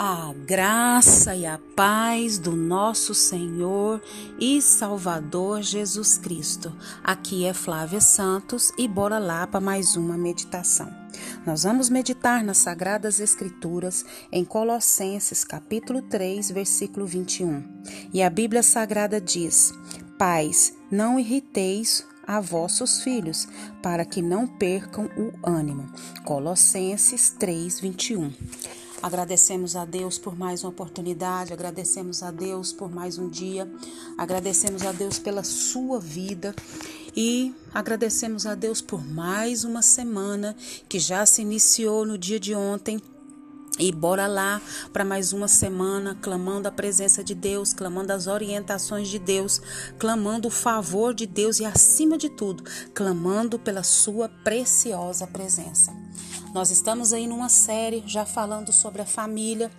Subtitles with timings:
[0.00, 4.00] A graça e a paz do nosso Senhor
[4.38, 6.72] e Salvador Jesus Cristo.
[7.02, 10.88] Aqui é Flávia Santos e bora lá para mais uma meditação.
[11.44, 17.64] Nós vamos meditar nas Sagradas Escrituras em Colossenses, capítulo 3, versículo 21.
[18.14, 19.72] E a Bíblia Sagrada diz:
[20.16, 23.48] Pais, não irriteis a vossos filhos,
[23.82, 25.90] para que não percam o ânimo.
[26.24, 28.32] Colossenses 3, 21.
[29.00, 33.70] Agradecemos a Deus por mais uma oportunidade, agradecemos a Deus por mais um dia,
[34.16, 36.54] agradecemos a Deus pela sua vida
[37.16, 40.56] e agradecemos a Deus por mais uma semana
[40.88, 43.00] que já se iniciou no dia de ontem.
[43.78, 44.60] E bora lá
[44.92, 49.62] para mais uma semana clamando a presença de Deus, clamando as orientações de Deus,
[50.00, 55.92] clamando o favor de Deus e, acima de tudo, clamando pela Sua preciosa presença.
[56.52, 59.70] Nós estamos aí numa série já falando sobre a família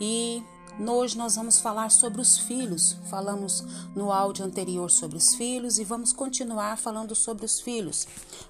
[0.00, 0.42] e
[0.78, 2.98] Hoje nós vamos falar sobre os filhos.
[3.08, 8.06] Falamos no áudio anterior sobre os filhos e vamos continuar falando sobre os filhos.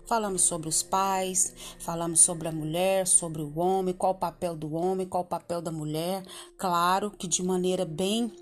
[0.07, 4.75] Falamos sobre os pais, falamos sobre a mulher, sobre o homem, qual o papel do
[4.75, 6.25] homem, qual o papel da mulher.
[6.59, 8.33] Claro que de maneira bem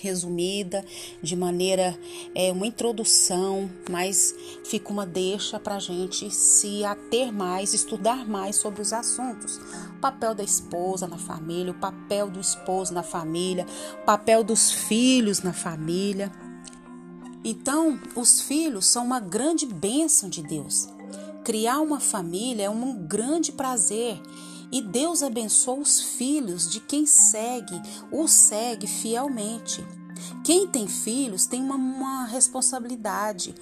[0.00, 0.84] resumida,
[1.22, 1.98] de maneira
[2.34, 4.34] é uma introdução, mas
[4.64, 9.58] fica uma deixa para a gente se ater mais, estudar mais sobre os assuntos.
[9.96, 13.66] O papel da esposa na família, o papel do esposo na família,
[14.02, 16.32] o papel dos filhos na família.
[17.44, 20.88] Então, os filhos são uma grande bênção de Deus.
[21.44, 24.20] Criar uma família é um grande prazer
[24.72, 29.84] e Deus abençoa os filhos de quem segue, o segue fielmente.
[30.44, 33.54] Quem tem filhos tem uma, uma responsabilidade.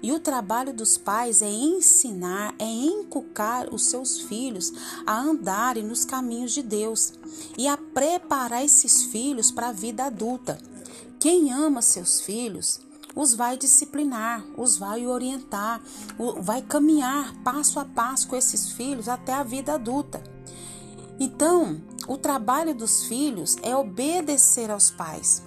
[0.00, 4.72] E o trabalho dos pais é ensinar, é inculcar os seus filhos
[5.04, 7.12] a andarem nos caminhos de Deus
[7.56, 10.58] e a preparar esses filhos para a vida adulta.
[11.18, 12.80] Quem ama seus filhos
[13.18, 15.82] os vai disciplinar, os vai orientar,
[16.40, 20.22] vai caminhar passo a passo com esses filhos até a vida adulta.
[21.18, 25.42] Então, o trabalho dos filhos é obedecer aos pais.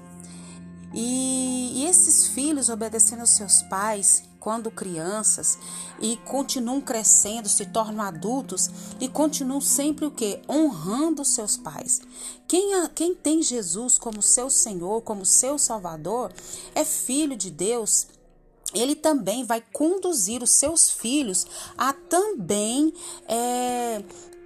[0.93, 5.57] E, e esses filhos obedecendo aos seus pais quando crianças
[6.02, 8.69] e continuam crescendo, se tornam adultos
[9.00, 10.41] e continuam sempre o que?
[10.50, 12.02] Honrando seus pais.
[12.47, 16.34] Quem, quem tem Jesus como seu Senhor, como seu Salvador,
[16.75, 18.07] é filho de Deus
[18.74, 21.46] ele também vai conduzir os seus filhos
[21.78, 22.94] a também
[23.28, 24.01] é,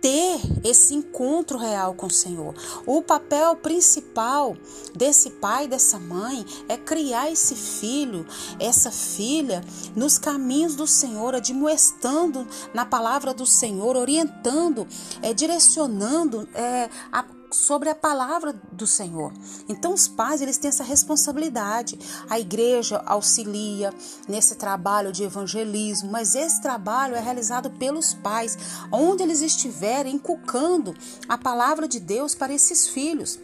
[0.05, 2.53] ter esse encontro real com o Senhor.
[2.85, 4.55] O papel principal
[4.93, 8.23] desse pai, dessa mãe, é criar esse filho,
[8.59, 9.63] essa filha,
[9.95, 14.87] nos caminhos do Senhor, admoestando na palavra do Senhor, orientando,
[15.23, 17.23] é, direcionando é, a
[17.55, 19.31] sobre a palavra do Senhor.
[19.67, 21.97] Então os pais, eles têm essa responsabilidade.
[22.29, 23.93] A igreja auxilia
[24.27, 28.57] nesse trabalho de evangelismo, mas esse trabalho é realizado pelos pais,
[28.91, 30.95] onde eles estiverem inculcando
[31.27, 33.39] a palavra de Deus para esses filhos.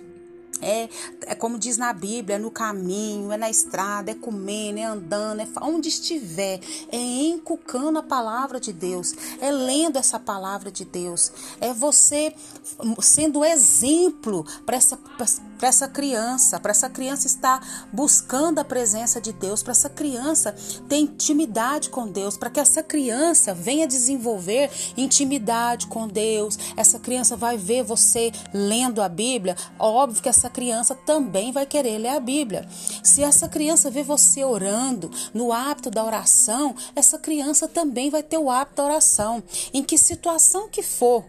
[0.61, 0.89] É,
[1.27, 5.41] é como diz na Bíblia, é no caminho, é na estrada, é comendo, é andando,
[5.41, 6.59] é onde estiver,
[6.91, 12.33] é encucando a palavra de Deus, é lendo essa palavra de Deus, é você
[13.01, 14.97] sendo exemplo para essa,
[15.61, 20.55] para essa criança, para essa criança estar buscando a presença de Deus, para essa criança
[20.89, 27.37] ter intimidade com Deus, para que essa criança venha desenvolver intimidade com Deus, essa criança
[27.37, 32.19] vai ver você lendo a Bíblia, óbvio que essa criança também vai querer ler a
[32.19, 32.67] Bíblia.
[33.03, 38.39] Se essa criança vê você orando no hábito da oração, essa criança também vai ter
[38.39, 39.43] o hábito da oração.
[39.71, 41.23] Em que situação que for,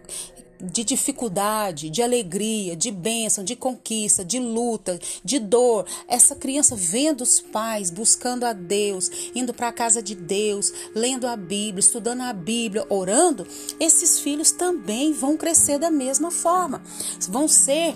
[0.63, 5.87] de dificuldade, de alegria, de bênção, de conquista, de luta, de dor.
[6.07, 11.27] Essa criança vendo os pais buscando a Deus, indo para a casa de Deus, lendo
[11.27, 13.47] a Bíblia, estudando a Bíblia, orando,
[13.81, 16.83] esses filhos também vão crescer da mesma forma.
[17.29, 17.95] Vão ser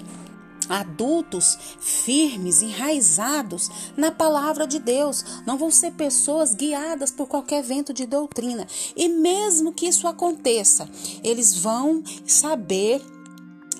[0.68, 5.24] adultos firmes, enraizados na palavra de Deus.
[5.46, 8.66] Não vão ser pessoas guiadas por qualquer vento de doutrina.
[8.96, 10.88] E mesmo que isso aconteça,
[11.22, 13.02] eles vão saber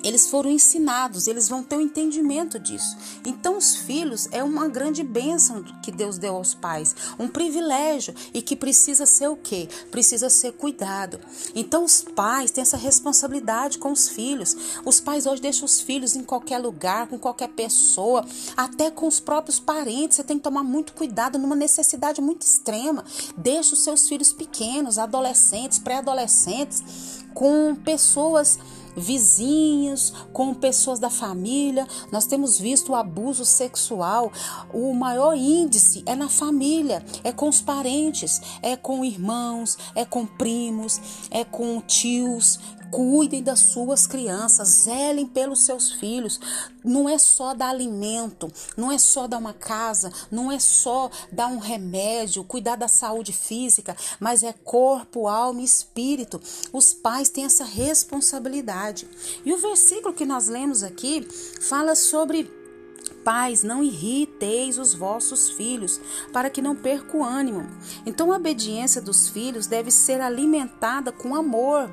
[0.07, 2.95] eles foram ensinados, eles vão ter o um entendimento disso.
[3.25, 8.41] Então, os filhos é uma grande bênção que Deus deu aos pais, um privilégio e
[8.41, 9.67] que precisa ser o quê?
[9.91, 11.19] Precisa ser cuidado.
[11.53, 14.55] Então, os pais têm essa responsabilidade com os filhos.
[14.85, 18.25] Os pais hoje deixam os filhos em qualquer lugar, com qualquer pessoa,
[18.55, 20.15] até com os próprios parentes.
[20.15, 23.03] Você tem que tomar muito cuidado numa necessidade muito extrema.
[23.35, 26.81] Deixa os seus filhos pequenos, adolescentes, pré-adolescentes
[27.33, 28.57] com pessoas
[28.97, 31.87] vizinhos, com pessoas da família.
[32.11, 34.31] Nós temos visto o abuso sexual.
[34.73, 40.25] O maior índice é na família, é com os parentes, é com irmãos, é com
[40.25, 40.99] primos,
[41.29, 42.59] é com tios
[42.91, 46.39] Cuidem das suas crianças, zelem pelos seus filhos.
[46.83, 51.47] Não é só dar alimento, não é só dar uma casa, não é só dar
[51.47, 56.41] um remédio, cuidar da saúde física, mas é corpo, alma e espírito.
[56.71, 59.07] Os pais têm essa responsabilidade.
[59.43, 61.27] E o versículo que nós lemos aqui
[61.59, 62.49] fala sobre
[63.23, 65.99] Pais, não irriteis os vossos filhos,
[66.31, 67.67] para que não percam ânimo.
[68.05, 71.91] Então, a obediência dos filhos deve ser alimentada com amor.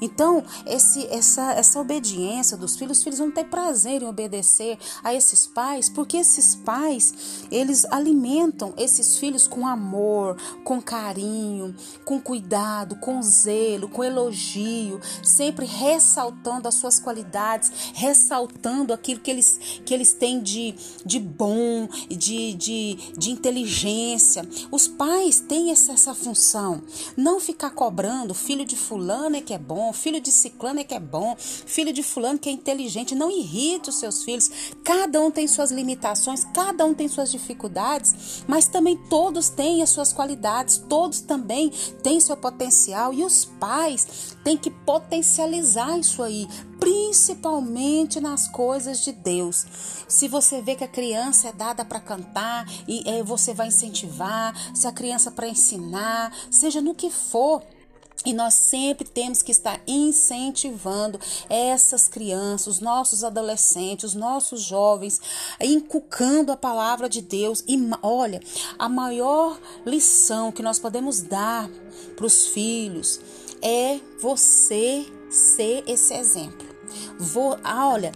[0.00, 5.14] Então, esse, essa, essa obediência dos filhos, os filhos vão ter prazer em obedecer a
[5.14, 12.96] esses pais, porque esses pais, eles alimentam esses filhos com amor, com carinho, com cuidado,
[12.96, 20.12] com zelo, com elogio, sempre ressaltando as suas qualidades, ressaltando aquilo que eles, que eles
[20.12, 20.74] têm de,
[21.04, 24.48] de bom, de, de, de inteligência.
[24.70, 26.82] Os pais têm essa, essa função,
[27.16, 30.94] não ficar cobrando, filho de fulano é que é bom, filho de ciclano é que
[30.94, 33.14] é bom, filho de fulano que é inteligente.
[33.14, 34.50] Não irrite os seus filhos.
[34.82, 39.90] Cada um tem suas limitações, cada um tem suas dificuldades, mas também todos têm as
[39.90, 41.70] suas qualidades, todos também
[42.02, 46.48] têm seu potencial e os pais têm que potencializar isso aí,
[46.80, 49.66] principalmente nas coisas de Deus.
[50.08, 54.54] Se você vê que a criança é dada para cantar e é, você vai incentivar,
[54.74, 57.62] se a criança para ensinar, seja no que for,
[58.24, 65.20] e nós sempre temos que estar incentivando essas crianças, os nossos adolescentes, os nossos jovens,
[65.60, 67.62] inculcando a palavra de Deus.
[67.66, 68.40] E olha,
[68.78, 71.70] a maior lição que nós podemos dar
[72.16, 73.20] para os filhos
[73.62, 76.66] é você ser esse exemplo.
[77.18, 78.12] Vou, olha,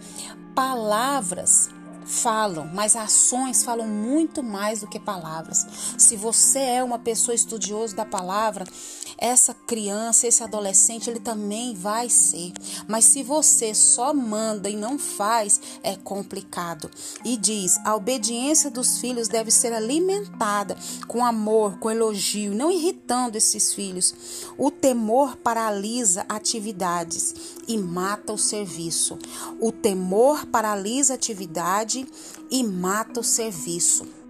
[0.53, 1.69] palavras
[2.05, 5.65] falam, mas ações falam muito mais do que palavras.
[5.97, 8.65] Se você é uma pessoa estudiosa da palavra,
[9.17, 12.51] essa criança, esse adolescente, ele também vai ser.
[12.87, 16.89] Mas se você só manda e não faz, é complicado.
[17.23, 20.77] E diz: a obediência dos filhos deve ser alimentada
[21.07, 24.13] com amor, com elogio, não irritando esses filhos.
[24.57, 27.33] O temor paralisa atividades
[27.67, 29.17] e mata o serviço.
[29.59, 31.92] O temor paralisa a atividade
[32.49, 34.22] e mata o serviço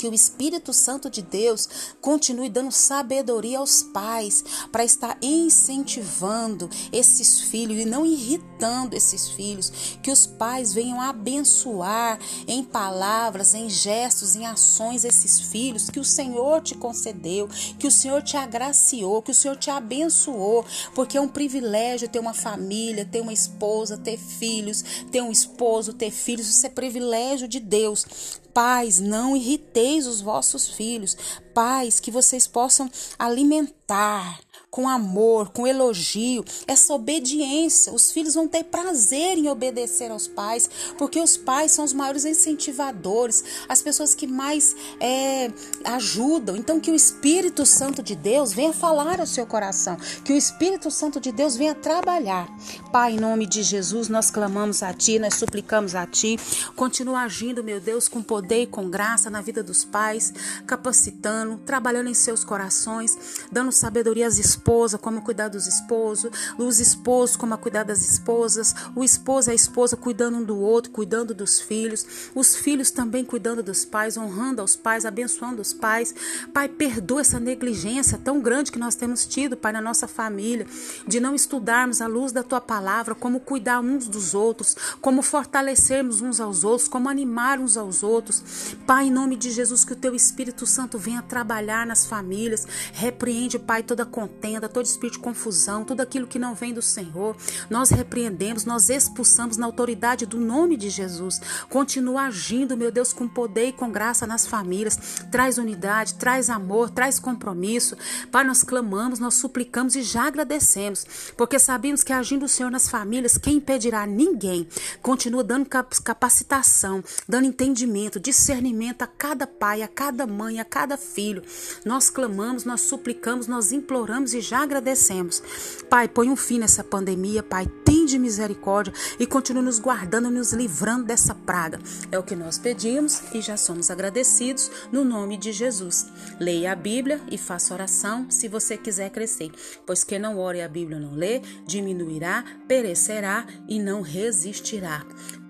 [0.00, 1.68] que o Espírito Santo de Deus
[2.00, 4.42] continue dando sabedoria aos pais
[4.72, 9.70] para estar incentivando esses filhos e não irritando esses filhos,
[10.02, 12.18] que os pais venham abençoar
[12.48, 17.46] em palavras, em gestos, em ações esses filhos que o Senhor te concedeu,
[17.78, 20.64] que o Senhor te agraciou, que o Senhor te abençoou,
[20.94, 24.82] porque é um privilégio ter uma família, ter uma esposa, ter filhos,
[25.12, 28.39] ter um esposo, ter filhos, isso é privilégio de Deus.
[28.52, 31.16] Pais, não irriteis os vossos filhos.
[31.54, 34.40] Pais, que vocês possam alimentar
[34.70, 37.92] com amor, com elogio, essa obediência.
[37.92, 42.24] Os filhos vão ter prazer em obedecer aos pais, porque os pais são os maiores
[42.24, 45.50] incentivadores, as pessoas que mais é,
[45.84, 46.56] ajudam.
[46.56, 50.90] Então, que o Espírito Santo de Deus venha falar ao seu coração, que o Espírito
[50.90, 52.48] Santo de Deus venha trabalhar.
[52.92, 56.38] Pai, em nome de Jesus, nós clamamos a Ti, nós suplicamos a Ti.
[56.76, 60.32] Continua agindo, meu Deus, com poder e com graça na vida dos pais,
[60.66, 63.16] capacitando, trabalhando em seus corações,
[63.50, 69.02] dando sabedoria às esposa, como cuidar dos esposos, os esposos, como cuidar das esposas, o
[69.02, 73.62] esposo e a esposa cuidando um do outro, cuidando dos filhos, os filhos também cuidando
[73.62, 76.14] dos pais, honrando aos pais, abençoando os pais.
[76.52, 80.66] Pai, perdoa essa negligência tão grande que nós temos tido, Pai, na nossa família,
[81.06, 86.20] de não estudarmos a luz da tua palavra, como cuidar uns dos outros, como fortalecermos
[86.20, 88.76] uns aos outros, como animar uns aos outros.
[88.86, 93.58] Pai, em nome de Jesus, que o teu Espírito Santo venha trabalhar nas famílias, repreende,
[93.58, 97.36] Pai, toda contenda contenda, todo espírito de confusão, tudo aquilo que não vem do Senhor,
[97.68, 101.40] nós repreendemos, nós expulsamos na autoridade do nome de Jesus.
[101.68, 104.98] Continua agindo, meu Deus, com poder e com graça nas famílias.
[105.30, 107.96] Traz unidade, traz amor, traz compromisso.
[108.32, 112.88] Pai, nós clamamos, nós suplicamos e já agradecemos, porque sabemos que agindo o Senhor nas
[112.88, 114.06] famílias, quem impedirá?
[114.06, 114.66] Ninguém.
[115.00, 121.42] Continua dando capacitação, dando entendimento, discernimento a cada pai, a cada mãe, a cada filho.
[121.84, 125.42] Nós clamamos, nós suplicamos, nós imploramos e já agradecemos.
[125.88, 130.30] Pai, põe um fim nessa pandemia, Pai, tem de misericórdia e continue nos guardando e
[130.30, 131.78] nos livrando dessa praga.
[132.10, 136.06] É o que nós pedimos e já somos agradecidos no nome de Jesus.
[136.38, 139.50] Leia a Bíblia e faça oração se você quiser crescer,
[139.86, 145.04] pois quem não ore a Bíblia não lê, diminuirá, perecerá e não resistirá.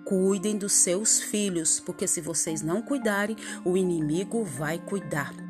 [0.05, 5.50] Cuidem dos seus filhos, porque se vocês não cuidarem, o inimigo vai cuidar.